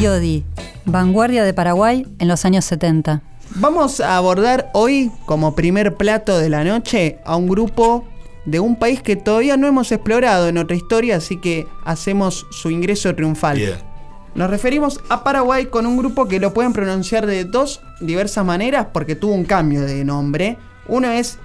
[0.00, 0.44] Yodi,
[0.86, 3.20] vanguardia de Paraguay en los años 70.
[3.56, 8.06] Vamos a abordar hoy como primer plato de la noche a un grupo
[8.46, 12.70] de un país que todavía no hemos explorado en otra historia, así que hacemos su
[12.70, 13.60] ingreso triunfal.
[14.34, 18.86] Nos referimos a Paraguay con un grupo que lo pueden pronunciar de dos diversas maneras
[18.94, 20.56] porque tuvo un cambio de nombre.
[20.88, 21.38] Uno es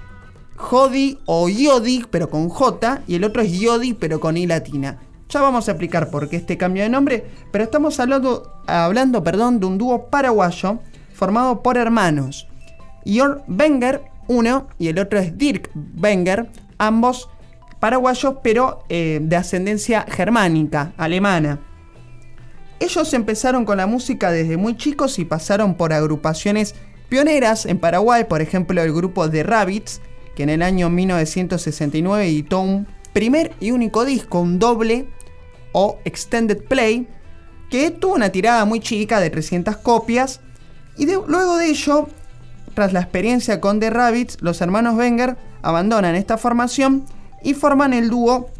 [0.56, 4.98] Jodi o Yodi, pero con J, y el otro es Yodi, pero con I latina.
[5.28, 9.58] Ya vamos a explicar por qué este cambio de nombre, pero estamos hablando, hablando perdón,
[9.58, 10.78] de un dúo paraguayo
[11.12, 12.48] formado por hermanos.
[13.04, 17.28] Jörg Wenger, uno, y el otro es Dirk Wenger, ambos
[17.80, 21.60] paraguayos, pero eh, de ascendencia germánica, alemana.
[22.78, 26.74] Ellos empezaron con la música desde muy chicos y pasaron por agrupaciones
[27.08, 30.00] pioneras en Paraguay, por ejemplo el grupo The Rabbits,
[30.34, 35.08] que en el año 1969 editó un primer y único disco, un doble
[35.72, 37.08] o extended play,
[37.70, 40.42] que tuvo una tirada muy chica de 300 copias,
[40.98, 42.08] y luego de ello,
[42.74, 47.06] tras la experiencia con The Rabbits, los hermanos Wenger abandonan esta formación
[47.42, 48.50] y forman el dúo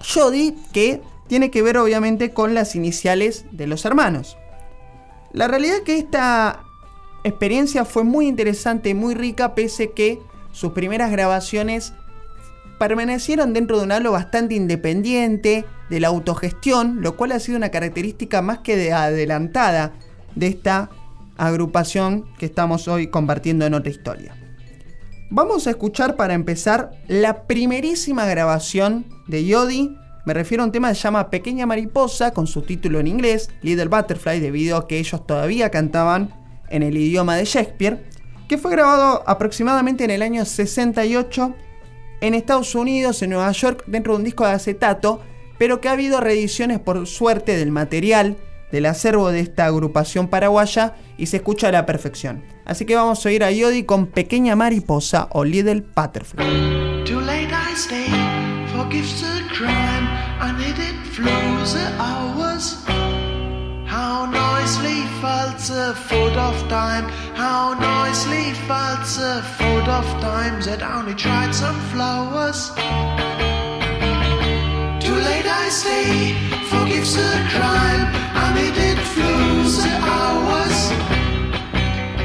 [0.00, 4.36] Jody, que tiene que ver obviamente con las iniciales de los hermanos.
[5.32, 6.64] La realidad es que esta
[7.22, 10.18] experiencia fue muy interesante y muy rica, pese que
[10.50, 11.92] sus primeras grabaciones
[12.82, 17.68] permanecieron dentro de un halo bastante independiente, de la autogestión, lo cual ha sido una
[17.68, 19.92] característica más que de adelantada
[20.34, 20.90] de esta
[21.36, 24.34] agrupación que estamos hoy compartiendo en otra historia.
[25.30, 30.88] Vamos a escuchar para empezar la primerísima grabación de Yodi me refiero a un tema
[30.88, 34.98] que se llama Pequeña Mariposa, con su título en inglés, Little Butterfly, debido a que
[34.98, 36.34] ellos todavía cantaban
[36.68, 38.04] en el idioma de Shakespeare,
[38.48, 41.54] que fue grabado aproximadamente en el año 68
[42.22, 45.20] en Estados Unidos, en Nueva York, dentro de un disco de acetato,
[45.58, 48.38] pero que ha habido reediciones por suerte del material
[48.70, 52.42] del acervo de esta agrupación paraguaya y se escucha a la perfección.
[52.64, 57.04] Así que vamos a oír a Yodi con Pequeña Mariposa o Little Butterfly.
[64.02, 67.04] How noisily falls the foot of time,
[67.38, 72.70] how noisily falls the foot of time that only tried some flowers.
[75.04, 76.34] Too late I stay,
[76.66, 78.02] forgives the crime,
[78.42, 80.78] and it, it flows the hours.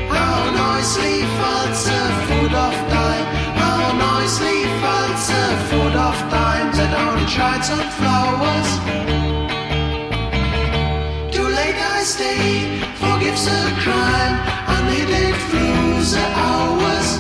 [0.10, 3.26] How noisily falls the foot of time,
[3.62, 9.37] how noisily falls the foot of time That only tried some flowers.
[12.08, 14.36] Stay, forgives the crime,
[14.76, 17.18] unneeded flus the hours.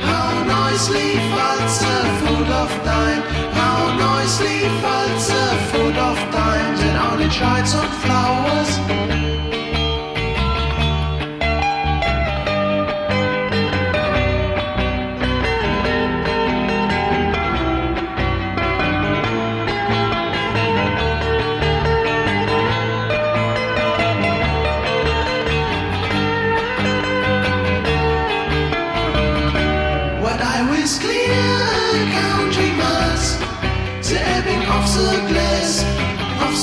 [0.00, 3.22] How noisily falls the foot of time,
[3.58, 9.21] how noisily falls the foot of time, and only tried some flowers.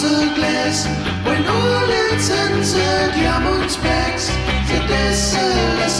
[0.01, 4.29] When all its entered Yamun's backs
[4.69, 5.91] the desolate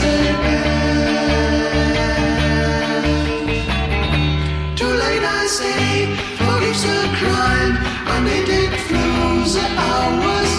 [4.77, 7.75] Too late I say, forgives the crime,
[8.13, 10.51] and it flows the hours.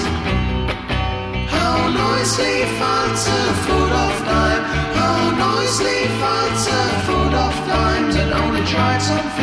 [1.48, 4.62] How noisily falls the foot of time,
[4.98, 9.39] how noisily falls the foot of time that only tried some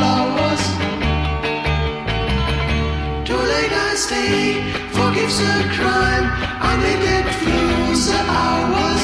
[5.28, 6.26] lives a crime
[6.68, 9.04] and they get views the hours.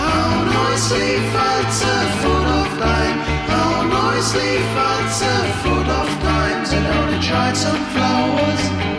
[0.00, 3.18] How nicely fits a foot of lime.
[3.52, 6.72] How nicely fits a foot of dimes.
[6.72, 8.95] And only tried some flowers.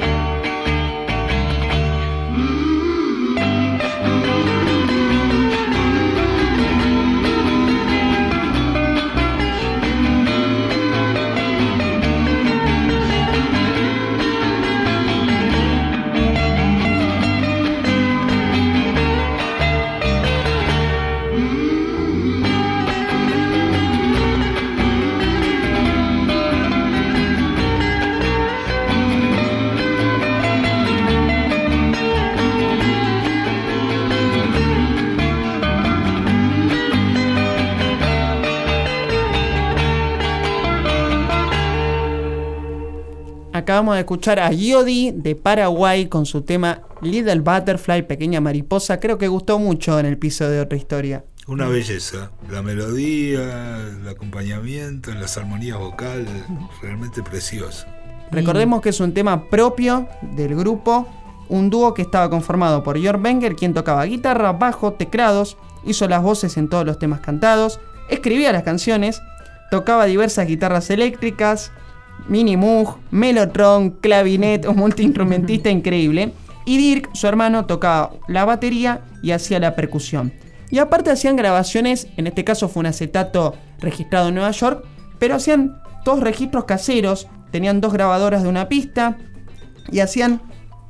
[43.67, 48.97] Acabamos de escuchar a Yodi de Paraguay con su tema Little Butterfly, Pequeña Mariposa.
[49.01, 51.25] Creo que gustó mucho en el piso de otra historia.
[51.47, 52.31] Una belleza.
[52.49, 56.29] La melodía, el acompañamiento, las armonías vocales,
[56.81, 57.85] realmente precioso.
[58.31, 61.05] Recordemos que es un tema propio del grupo,
[61.49, 66.23] un dúo que estaba conformado por Jörg Wenger, quien tocaba guitarra, bajo, teclados, hizo las
[66.23, 69.21] voces en todos los temas cantados, escribía las canciones,
[69.71, 71.73] tocaba diversas guitarras eléctricas,
[72.27, 76.33] Mini Moog, Melotron, clavinet, un multiinstrumentista increíble.
[76.65, 80.33] Y Dirk, su hermano, tocaba la batería y hacía la percusión.
[80.69, 84.83] Y aparte hacían grabaciones, en este caso fue un acetato registrado en Nueva York,
[85.17, 89.17] pero hacían dos registros caseros, tenían dos grabadoras de una pista
[89.91, 90.41] y hacían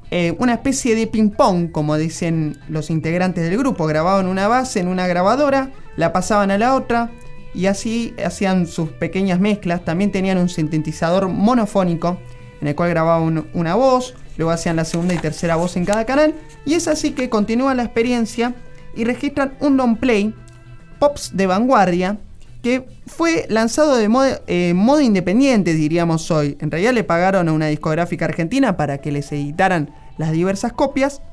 [0.09, 3.85] eh, una especie de ping-pong, como dicen los integrantes del grupo.
[3.85, 7.11] Grababan una base en una grabadora, la pasaban a la otra,
[7.57, 9.83] y así hacían sus pequeñas mezclas.
[9.83, 12.19] También tenían un sintetizador monofónico
[12.61, 16.05] en el cual grababan una voz, luego hacían la segunda y tercera voz en cada
[16.05, 16.35] canal.
[16.65, 18.53] Y es así que continúa la experiencia
[18.95, 20.35] y registran un long play,
[20.99, 22.19] Pops de Vanguardia,
[22.61, 26.57] que fue lanzado de modo, eh, modo independiente, diríamos hoy.
[26.61, 29.89] En realidad le pagaron a una discográfica argentina para que les editaran
[30.19, 31.23] las diversas copias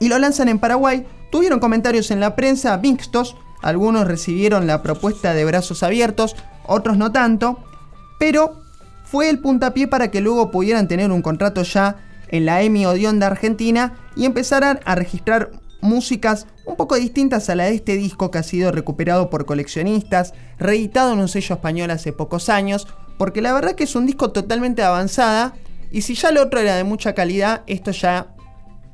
[0.00, 1.06] y lo lanzan en Paraguay.
[1.30, 6.36] Tuvieron comentarios en la prensa mixtos, algunos recibieron la propuesta de brazos abiertos,
[6.66, 7.58] otros no tanto,
[8.18, 8.60] pero
[9.04, 11.96] fue el puntapié para que luego pudieran tener un contrato ya
[12.28, 15.50] en la EMI Odeon de Argentina y empezaran a registrar
[15.80, 20.32] músicas un poco distintas a la de este disco que ha sido recuperado por coleccionistas,
[20.58, 22.86] reeditado en un sello español hace pocos años,
[23.18, 25.54] porque la verdad que es un disco totalmente avanzada
[25.90, 28.28] y si ya el otro era de mucha calidad, esto ya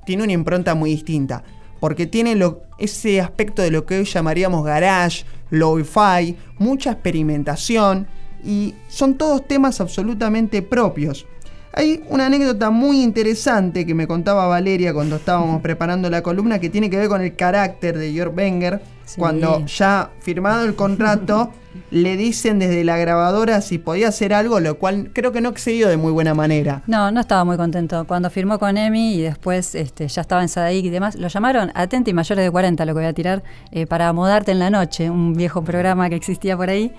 [0.05, 1.45] tiene una impronta muy distinta
[1.81, 2.37] porque tiene
[2.79, 8.07] ese aspecto de lo que hoy llamaríamos garage, lo-fi, mucha experimentación
[8.45, 11.27] y son todos temas absolutamente propios.
[11.73, 16.71] Hay una anécdota muy interesante que me contaba Valeria cuando estábamos preparando la columna que
[16.71, 18.81] tiene que ver con el carácter de Georg Wenger.
[19.17, 21.51] Cuando ya firmado el contrato,
[21.91, 25.89] le dicen desde la grabadora si podía hacer algo, lo cual creo que no excedió
[25.89, 26.83] de muy buena manera.
[26.87, 28.07] No, no estaba muy contento.
[28.07, 31.71] Cuando firmó con Emi y después este, ya estaba en Sadaik y demás, lo llamaron
[31.75, 34.71] Atente y mayores de 40, lo que voy a tirar, eh, para Modarte en la
[34.71, 36.93] Noche, un viejo programa que existía por ahí.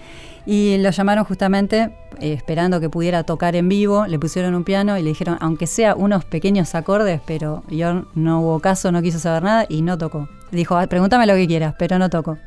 [0.46, 4.98] Y lo llamaron justamente eh, esperando que pudiera tocar en vivo, le pusieron un piano
[4.98, 9.20] y le dijeron, aunque sea unos pequeños acordes, pero yo no hubo caso, no quiso
[9.20, 10.28] saber nada y no tocó.
[10.52, 12.38] Dijo, pregúntame lo que quieras, pero no toco.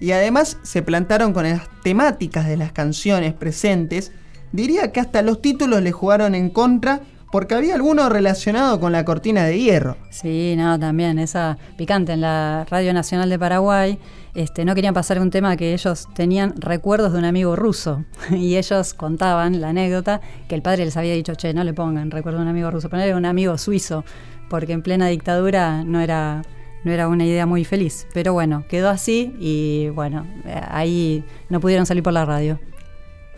[0.00, 4.12] Y además se plantaron con las temáticas de las canciones presentes.
[4.52, 7.00] Diría que hasta los títulos le jugaron en contra
[7.30, 9.96] porque había alguno relacionado con la cortina de hierro.
[10.10, 13.98] Sí, no, también, esa picante en la Radio Nacional de Paraguay.
[14.34, 18.56] Este, no querían pasar un tema que ellos tenían recuerdos de un amigo ruso y
[18.56, 22.38] ellos contaban la anécdota que el padre les había dicho, che, no le pongan recuerdo
[22.38, 24.04] de un amigo ruso, ponerle un amigo suizo,
[24.48, 26.42] porque en plena dictadura no era
[26.84, 28.06] no era una idea muy feliz.
[28.12, 30.26] Pero bueno, quedó así y bueno,
[30.68, 32.58] ahí no pudieron salir por la radio.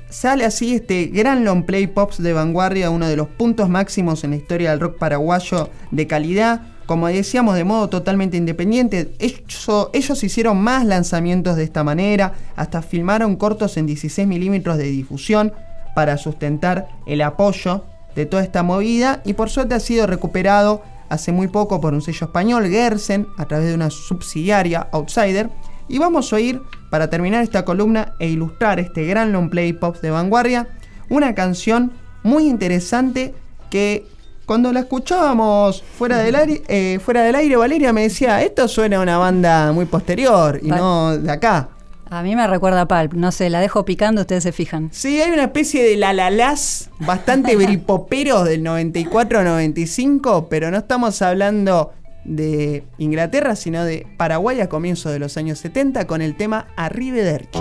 [0.09, 4.31] Sale así este gran long play pops de vanguardia, uno de los puntos máximos en
[4.31, 6.63] la historia del rock paraguayo de calidad.
[6.87, 9.13] Como decíamos, de modo totalmente independiente.
[9.21, 14.85] Ellos, ellos hicieron más lanzamientos de esta manera, hasta filmaron cortos en 16 milímetros de
[14.85, 15.53] difusión
[15.95, 17.85] para sustentar el apoyo
[18.17, 22.01] de toda esta movida y por suerte ha sido recuperado hace muy poco por un
[22.01, 25.51] sello español, Gersen, a través de una subsidiaria, Outsider.
[25.89, 30.01] Y vamos a oír, para terminar esta columna e ilustrar este gran long play pop
[30.01, 30.69] de vanguardia,
[31.09, 31.93] una canción
[32.23, 33.35] muy interesante
[33.69, 34.07] que
[34.47, 38.97] cuando la escuchábamos fuera del aire, eh, fuera del aire Valeria me decía, esto suena
[38.97, 41.69] a una banda muy posterior y no de acá.
[42.11, 44.89] A mí me recuerda a Palp, no sé, la dejo picando, ustedes se fijan.
[44.93, 51.93] Sí, hay una especie de lalalás bastante bripoperos del 94-95, pero no estamos hablando
[52.25, 57.61] de Inglaterra, sino de Paraguay a comienzos de los años 70 con el tema Arrivederci.